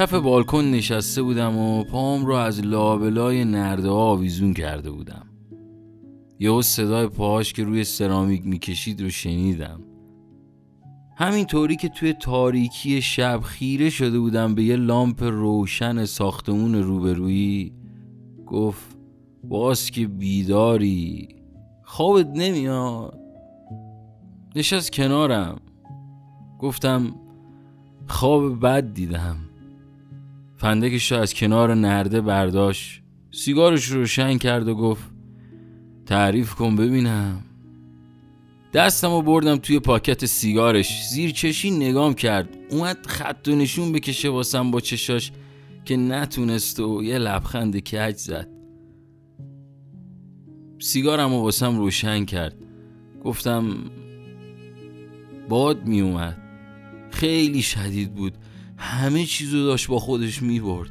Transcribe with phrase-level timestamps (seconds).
[0.00, 5.26] کف بالکن نشسته بودم و پام رو از لابلای نرده آویزون کرده بودم.
[6.38, 9.80] یهو صدای پاهاش که روی سرامیک می‌کشید رو شنیدم.
[11.16, 17.72] همینطوری که توی تاریکی شب خیره شده بودم به یه لامپ روشن ساختمون روبرویی
[18.46, 18.96] گفت
[19.44, 21.28] باز که بیداری
[21.84, 23.18] خوابت نمیاد.
[24.56, 25.60] نشست کنارم.
[26.58, 27.14] گفتم
[28.08, 29.49] خواب بد دیدم.
[30.60, 35.10] فندکش رو از کنار نرده برداشت سیگارش رو روشن کرد و گفت
[36.06, 37.42] تعریف کن ببینم.
[38.74, 42.48] دستم رو بردم توی پاکت سیگارش زیر چشی نگام کرد.
[42.70, 45.32] اومد خط و نشون بکشه واسم با چشاش
[45.84, 48.48] که نتونست و یه لبخند کج زد.
[50.78, 52.56] سیگارم رو واسم روشن کرد.
[53.24, 53.76] گفتم
[55.48, 56.36] باد می اومد
[57.10, 58.34] خیلی شدید بود.
[58.80, 60.90] همه چیزو داشت با خودش می برد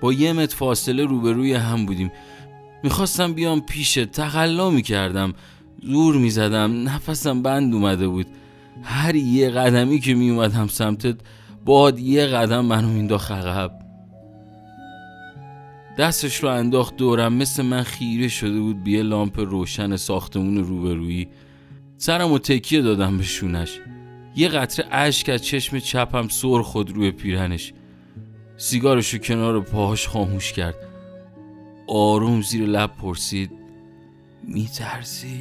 [0.00, 2.12] با یه متر فاصله روبروی هم بودیم.
[2.82, 5.32] می‌خواستم بیام پیشه تقلا می‌کردم.
[5.82, 6.88] زور می‌زدم.
[6.88, 8.26] نفسم بند اومده بود.
[8.82, 11.16] هر یه قدمی که میومدم سمتت
[11.64, 13.70] باد یه قدم منو مینداخت عقب.
[15.98, 17.32] دستش رو انداخت دورم.
[17.32, 18.82] مثل من خیره شده بود.
[18.82, 21.28] بیه لامپ روشن ساختمون روبرویی.
[21.96, 23.80] سرم و تکیه دادم به شونش.
[24.38, 27.72] یه قطره اشک از چشم چپم سر خود روی پیرنش
[28.56, 30.74] سیگارش رو کنار پاهاش خاموش کرد.
[31.88, 33.50] آروم زیر لب پرسید
[34.44, 35.40] میترسی؟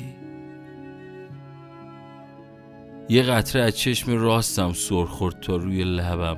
[3.09, 6.38] یه قطره از چشم راستم سر خورد تا روی لبم.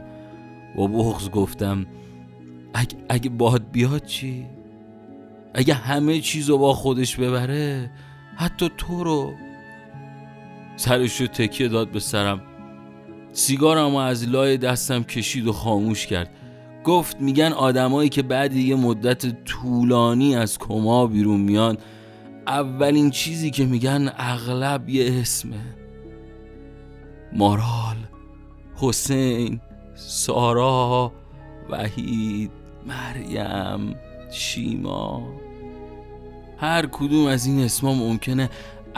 [0.76, 1.86] با بغز گفتم
[2.74, 4.46] اگه, اگه باد بیاد چی؟
[5.54, 7.92] اگه همه چیزو با خودش ببره
[8.36, 9.34] حتی تو رو.
[10.76, 12.49] سرش رو تکیه داد به سرم.
[13.40, 16.30] سیگارم از لای دستم کشید و خاموش کرد.
[16.84, 21.78] گفت میگن آدمایی که بعد یه مدت طولانی از کما بیرون میان
[22.48, 25.76] اولین چیزی که میگن اغلب یه اسمه.
[27.34, 27.96] مارال
[28.76, 29.62] حسین
[29.96, 31.12] سارا
[31.70, 32.52] وحید
[32.88, 33.96] مریم
[34.32, 35.34] شیما.
[36.58, 38.50] هر کدوم از این اسما ممکنه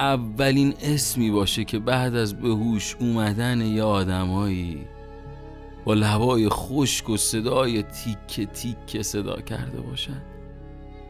[0.01, 4.87] اولین اسمی باشه که بعد از به هوش اومدن یه آدمایی
[5.85, 10.21] با لبای خشک و صدای تیک تیک صدا کرده باشن.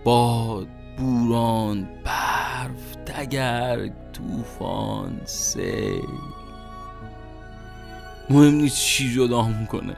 [0.03, 6.09] باد بوران برف تگرگ طوفان سیل.
[8.29, 9.95] مهم نیست چی جدا کنه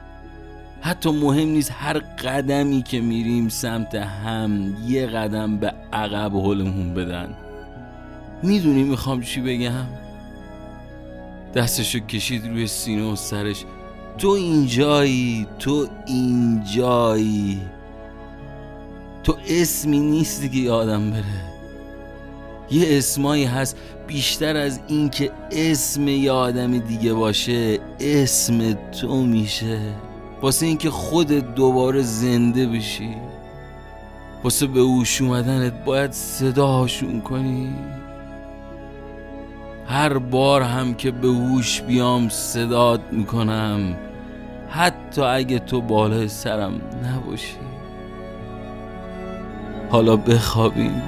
[0.80, 7.43] حتی مهم نیست هر قدمی که میریم سمت هم یه قدم به عقب حلمون بدن.
[8.44, 9.86] می‌دونی می‌خوام چی بگم؟
[11.54, 13.64] دستشو کشید روی سینه و سرش.
[14.18, 17.60] تو اینجایی تو اینجایی.
[19.24, 21.24] تو اسمی نیستی که یادم بره.
[22.70, 29.80] یه اسمایی هست بیشتر از اینکه اسم یه آدم دیگه باشه اسم تو میشه.
[30.42, 33.14] واسه اینکه خودت دوباره زنده بشی.
[34.44, 37.74] واسه به اوش اومدنت باید صداشون کنی.
[39.86, 43.96] هر بار هم که به هوش بیام صدات می‌کنم
[44.70, 47.56] حتی اگه تو بالای سرم نباشی.
[49.90, 51.02] حالا بخوابیم.